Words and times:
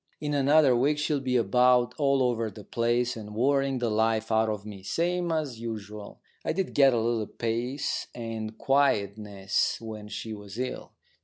In 0.19 0.33
another 0.33 0.75
week 0.75 0.97
she'll 0.97 1.19
be 1.19 1.35
about, 1.37 1.93
all 1.99 2.23
over 2.23 2.49
the 2.49 2.63
place, 2.63 3.15
and 3.15 3.35
worrying 3.35 3.77
the 3.77 3.91
life 3.91 4.31
out 4.31 4.49
of 4.49 4.65
me, 4.65 4.81
same 4.81 5.31
as 5.31 5.59
usual. 5.59 6.19
I 6.43 6.53
did 6.53 6.73
get 6.73 6.95
a 6.95 6.99
little 6.99 7.27
peace 7.27 8.07
and 8.15 8.57
quietness 8.57 9.77
when 9.79 10.07
she 10.07 10.33
was 10.33 10.57
ill. 10.57 10.93